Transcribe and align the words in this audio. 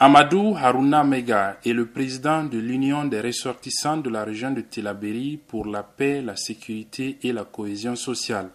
Amadou 0.00 0.54
Haruna 0.56 1.02
Mega 1.02 1.58
est 1.66 1.72
le 1.72 1.86
président 1.86 2.44
de 2.44 2.56
l'Union 2.56 3.04
des 3.06 3.20
ressortissants 3.20 3.96
de 3.96 4.08
la 4.08 4.22
région 4.22 4.52
de 4.52 4.60
Tilaberi 4.60 5.40
pour 5.48 5.66
la 5.66 5.82
paix, 5.82 6.22
la 6.22 6.36
sécurité 6.36 7.18
et 7.24 7.32
la 7.32 7.42
cohésion 7.42 7.96
sociale. 7.96 8.48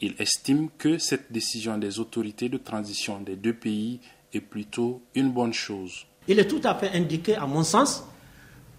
Il 0.00 0.16
estime 0.18 0.70
que 0.76 0.98
cette 0.98 1.30
décision 1.30 1.78
des 1.78 2.00
autorités 2.00 2.48
de 2.48 2.56
transition 2.58 3.20
des 3.20 3.36
deux 3.36 3.52
pays 3.52 4.00
est 4.34 4.40
plutôt 4.40 5.00
une 5.14 5.30
bonne 5.30 5.52
chose. 5.52 6.04
Il 6.26 6.40
est 6.40 6.48
tout 6.48 6.60
à 6.64 6.74
fait 6.74 6.90
indiqué, 6.94 7.36
à 7.36 7.46
mon 7.46 7.62
sens, 7.62 8.02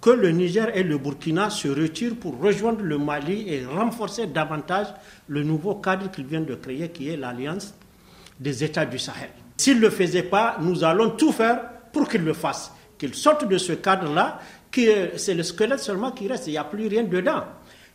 que 0.01 0.09
le 0.09 0.31
Niger 0.31 0.75
et 0.75 0.83
le 0.83 0.97
Burkina 0.97 1.49
se 1.49 1.69
retirent 1.69 2.17
pour 2.17 2.37
rejoindre 2.37 2.81
le 2.81 2.97
Mali 2.97 3.45
et 3.47 3.65
renforcer 3.65 4.27
davantage 4.27 4.87
le 5.29 5.43
nouveau 5.43 5.75
cadre 5.75 6.11
qu'ils 6.11 6.25
viennent 6.25 6.43
de 6.43 6.55
créer, 6.55 6.89
qui 6.89 7.07
est 7.07 7.15
l'Alliance 7.15 7.73
des 8.41 8.61
États 8.65 8.85
du 8.85 8.99
Sahel. 8.99 9.29
S'ils 9.55 9.77
ne 9.77 9.83
le 9.83 9.89
faisaient 9.89 10.23
pas, 10.23 10.57
nous 10.59 10.83
allons 10.83 11.11
tout 11.11 11.31
faire 11.31 11.61
pour 11.93 12.09
qu'ils 12.09 12.25
le 12.25 12.33
fassent, 12.33 12.73
qu'ils 12.97 13.15
sortent 13.15 13.47
de 13.47 13.57
ce 13.57 13.71
cadre-là, 13.71 14.39
que 14.69 15.17
c'est 15.17 15.35
le 15.35 15.43
squelette 15.43 15.79
seulement 15.79 16.11
qui 16.11 16.27
reste, 16.27 16.47
il 16.47 16.51
n'y 16.51 16.57
a 16.57 16.65
plus 16.65 16.87
rien 16.87 17.03
dedans. 17.03 17.43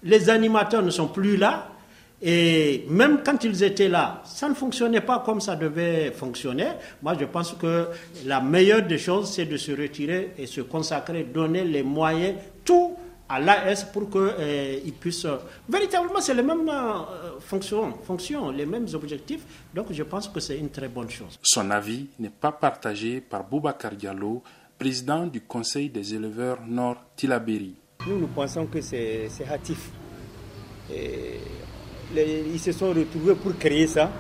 Les 0.05 0.31
animateurs 0.31 0.83
ne 0.83 0.91
sont 0.91 1.09
plus 1.09 1.37
là, 1.37 1.73
et 2.23 2.85
même 2.89 3.21
quand 3.25 3.45
ils 3.45 3.63
étaient 3.63 3.89
là, 3.89 4.23
ça 4.25 4.49
ne 4.49 4.55
fonctionnait 4.55 5.01
pas 5.01 5.23
comme 5.25 5.41
ça 5.41 5.55
devait 5.55 6.11
fonctionner. 6.11 6.69
Moi, 7.03 7.15
je 7.19 7.25
pense 7.27 7.53
que 7.53 7.89
la 8.27 8.41
meilleure 8.41 8.83
des 8.83 8.99
choses, 8.99 9.31
c'est 9.31 9.45
de 9.45 9.57
se 9.57 9.73
retirer 9.73 10.33
et 10.39 10.47
se 10.47 10.61
consacrer, 10.61 11.25
donner 11.25 11.65
les 11.65 11.83
moyens, 11.83 12.35
à 13.29 13.39
l'AS 13.41 13.85
pour 13.93 14.09
qu'ils 14.09 14.21
euh, 14.39 14.81
puissent... 14.99 15.27
véritablement, 15.69 16.21
c'est 16.21 16.35
les 16.35 16.43
mêmes 16.43 16.69
euh, 16.69 17.39
fonctions, 17.41 17.93
fonctions, 18.03 18.51
les 18.51 18.65
mêmes 18.67 18.87
objectifs. 18.95 19.45
Donc, 19.75 19.87
je 19.93 20.03
pense 20.03 20.29
que 20.29 20.41
c'est 20.41 20.59
une 20.59 20.71
très 20.71 20.89
bonne 20.89 21.11
chose. 21.11 21.39
Son 21.43 21.71
avis 21.71 22.07
n'est 22.19 22.31
pas 22.31 22.53
partagé 22.53 23.21
par 23.21 23.45
Boubacar 23.45 23.93
Diallo, 23.93 24.43
président 24.79 25.27
du 25.27 25.43
Conseil 25.43 25.91
des 25.91 26.15
éleveurs 26.15 26.59
Nord 26.67 26.97
Tilaberi. 27.17 27.75
Nous, 28.07 28.19
nous 28.19 28.29
pensons 28.29 28.67
que 28.67 28.81
c'est 28.81 29.29
hâtif. 29.51 29.91
Et 30.91 31.41
ils 32.17 32.61
se 32.61 32.73
sont 32.73 32.93
retrouvés 32.95 33.35
pour 33.35 33.57
créer 33.59 33.87
ça, 33.87 34.11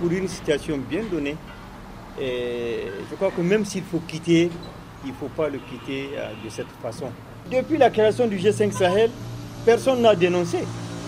pour 0.00 0.10
une 0.10 0.26
situation 0.26 0.76
bien 0.78 1.04
donnée. 1.10 1.36
Et 2.20 2.84
je 3.10 3.14
crois 3.16 3.30
que 3.30 3.40
même 3.40 3.64
s'il 3.64 3.82
faut 3.84 4.00
quitter, 4.00 4.50
il 5.04 5.10
ne 5.10 5.14
faut 5.16 5.28
pas 5.28 5.48
le 5.48 5.58
quitter 5.58 6.10
euh, 6.16 6.30
de 6.44 6.48
cette 6.48 6.70
façon. 6.82 7.10
Depuis 7.50 7.76
la 7.76 7.90
création 7.90 8.26
du 8.26 8.36
G5 8.36 8.72
Sahel, 8.72 9.10
personne 9.66 10.00
n'a 10.00 10.14
dénoncé. 10.14 10.58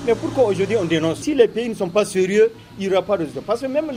Mais 0.07 0.15
pourquoi 0.15 0.45
aujourd'hui 0.45 0.77
on 0.77 0.85
dénonce? 0.85 1.21
Si 1.21 1.35
les 1.35 1.49
pays 1.49 1.69
ne 1.69 1.75
sont 1.75 1.89
pas 1.89 2.05
sérieux, 2.05 2.53
il 2.79 2.87
n'y 2.87 2.93
aura 2.93 3.03
pas 3.03 3.17
de 3.17 3.23
résultat. 3.25 3.43
Parce 3.45 3.63
que 3.63 3.67
même 3.67 3.91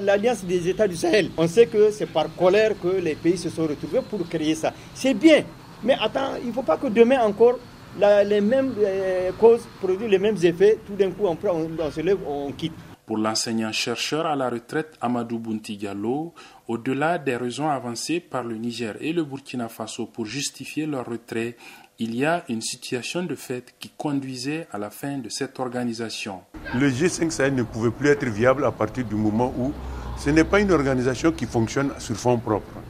l'Alliance 0.00 0.44
des 0.44 0.68
États 0.68 0.88
du 0.88 0.96
Sahel, 0.96 1.30
on 1.36 1.46
sait 1.46 1.66
que 1.66 1.90
c'est 1.90 2.06
par 2.06 2.34
colère 2.34 2.72
que 2.82 2.88
les 2.88 3.14
pays 3.14 3.36
se 3.36 3.50
sont 3.50 3.62
retrouvés 3.66 4.00
pour 4.08 4.26
créer 4.28 4.54
ça. 4.54 4.72
C'est 4.94 5.14
bien. 5.14 5.44
Mais 5.84 5.94
attends, 6.00 6.32
il 6.40 6.48
ne 6.48 6.52
faut 6.52 6.62
pas 6.62 6.78
que 6.78 6.86
demain 6.86 7.20
encore 7.20 7.58
les 8.00 8.40
mêmes 8.40 8.72
euh, 8.82 9.30
causes 9.38 9.66
produisent 9.80 10.08
les 10.08 10.18
mêmes 10.18 10.38
effets, 10.42 10.78
tout 10.86 10.94
d'un 10.94 11.10
coup 11.10 11.26
on, 11.26 11.90
se 11.90 12.00
lève, 12.00 12.18
on 12.26 12.50
quitte. 12.52 12.72
Pour 13.12 13.18
l'enseignant-chercheur 13.20 14.24
à 14.24 14.34
la 14.34 14.48
retraite 14.48 14.94
Amadou 15.02 15.38
Bounti 15.38 15.76
Diallo, 15.76 16.32
au-delà 16.66 17.18
des 17.18 17.36
raisons 17.36 17.68
avancées 17.68 18.20
par 18.20 18.42
le 18.42 18.54
Niger 18.56 18.94
et 19.02 19.12
le 19.12 19.22
Burkina 19.22 19.68
Faso 19.68 20.06
pour 20.06 20.24
justifier 20.24 20.86
leur 20.86 21.04
retrait, 21.04 21.58
il 21.98 22.16
y 22.16 22.24
a 22.24 22.42
une 22.48 22.62
situation 22.62 23.22
de 23.22 23.34
fait 23.34 23.74
qui 23.78 23.90
conduisait 23.98 24.66
à 24.72 24.78
la 24.78 24.88
fin 24.88 25.18
de 25.18 25.28
cette 25.28 25.60
organisation. 25.60 26.40
Le 26.74 26.88
G5 26.88 27.28
Sahel 27.28 27.54
ne 27.54 27.64
pouvait 27.64 27.90
plus 27.90 28.08
être 28.08 28.24
viable 28.24 28.64
à 28.64 28.70
partir 28.72 29.04
du 29.04 29.14
moment 29.14 29.52
où 29.58 29.74
ce 30.16 30.30
n'est 30.30 30.44
pas 30.44 30.60
une 30.60 30.72
organisation 30.72 31.32
qui 31.32 31.44
fonctionne 31.44 31.92
sur 31.98 32.16
fonds 32.16 32.38
propres. 32.38 32.80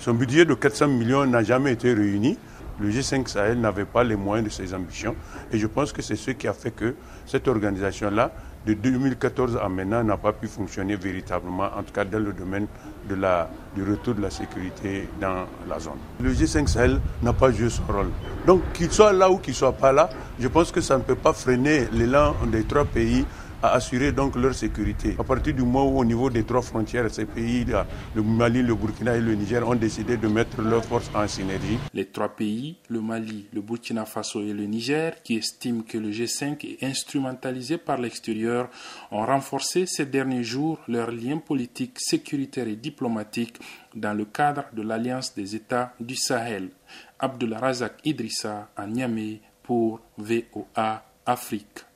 Son 0.00 0.14
budget 0.14 0.44
de 0.46 0.54
400 0.54 0.88
millions 0.88 1.24
n'a 1.26 1.44
jamais 1.44 1.74
été 1.74 1.94
réuni 1.94 2.36
le 2.80 2.88
G5 2.90 3.28
Sahel 3.28 3.60
n'avait 3.60 3.84
pas 3.84 4.02
les 4.02 4.16
moyens 4.16 4.48
de 4.48 4.52
ses 4.52 4.72
ambitions. 4.74 5.14
Et 5.52 5.58
je 5.58 5.66
pense 5.66 5.92
que 5.92 6.02
c'est 6.02 6.16
ce 6.16 6.30
qui 6.30 6.48
a 6.48 6.52
fait 6.52 6.70
que 6.70 6.94
cette 7.26 7.46
organisation-là, 7.46 8.32
de 8.66 8.74
2014 8.74 9.58
à 9.62 9.68
maintenant, 9.68 10.02
n'a 10.02 10.16
pas 10.16 10.32
pu 10.32 10.46
fonctionner 10.46 10.96
véritablement, 10.96 11.64
en 11.76 11.82
tout 11.82 11.92
cas 11.92 12.04
dans 12.04 12.18
le 12.18 12.32
domaine 12.32 12.66
de 13.08 13.14
la, 13.14 13.50
du 13.74 13.82
retour 13.82 14.14
de 14.14 14.22
la 14.22 14.30
sécurité 14.30 15.08
dans 15.20 15.46
la 15.68 15.78
zone. 15.78 15.98
Le 16.20 16.32
G5 16.32 16.66
Sahel 16.66 17.00
n'a 17.22 17.32
pas 17.32 17.50
joué 17.52 17.70
son 17.70 17.84
rôle. 17.84 18.10
Donc 18.46 18.60
qu'il 18.72 18.90
soit 18.90 19.12
là 19.12 19.30
ou 19.30 19.38
qu'il 19.38 19.54
soit 19.54 19.72
pas 19.72 19.92
là, 19.92 20.10
je 20.38 20.48
pense 20.48 20.72
que 20.72 20.80
ça 20.80 20.96
ne 20.96 21.02
peut 21.02 21.14
pas 21.14 21.32
freiner 21.32 21.86
l'élan 21.92 22.34
des 22.50 22.64
trois 22.64 22.84
pays 22.84 23.24
à 23.62 23.72
assurer 23.74 24.12
donc 24.12 24.36
leur 24.36 24.54
sécurité. 24.54 25.16
À 25.18 25.24
partir 25.24 25.54
du 25.54 25.62
moment 25.62 25.86
où 25.90 25.98
au 25.98 26.04
niveau 26.04 26.30
des 26.30 26.44
trois 26.44 26.62
frontières, 26.62 27.10
ces 27.10 27.26
pays, 27.26 27.66
le 28.14 28.22
Mali, 28.22 28.62
le 28.62 28.74
Burkina 28.74 29.16
et 29.16 29.20
le 29.20 29.34
Niger, 29.34 29.66
ont 29.68 29.74
décidé 29.74 30.16
de 30.16 30.28
mettre 30.28 30.60
leurs 30.62 30.84
forces 30.84 31.10
en 31.14 31.26
synergie. 31.26 31.78
Les 31.92 32.06
trois 32.06 32.28
pays, 32.28 32.76
le 32.88 33.00
Mali, 33.00 33.46
le 33.52 33.60
Burkina 33.60 34.04
Faso 34.04 34.40
et 34.42 34.52
le 34.52 34.64
Niger, 34.64 35.22
qui 35.22 35.36
estiment 35.36 35.82
que 35.82 35.98
le 35.98 36.10
G5 36.10 36.64
est 36.66 36.84
instrumentalisé 36.84 37.78
par 37.78 37.98
l'extérieur, 37.98 38.68
ont 39.10 39.24
renforcé 39.24 39.86
ces 39.86 40.06
derniers 40.06 40.44
jours 40.44 40.78
leurs 40.88 41.10
liens 41.10 41.38
politiques, 41.38 41.98
sécuritaires 41.98 42.68
et 42.68 42.76
diplomatiques 42.76 43.58
dans 43.94 44.14
le 44.14 44.24
cadre 44.24 44.64
de 44.72 44.82
l'Alliance 44.82 45.34
des 45.34 45.56
États 45.56 45.92
du 46.00 46.16
Sahel. 46.16 46.70
Abdullah 47.18 47.58
Razak 47.58 47.94
Idrissa 48.04 48.68
à 48.76 48.86
Niamey 48.86 49.40
pour 49.62 50.00
VOA 50.16 51.02
Afrique. 51.26 51.89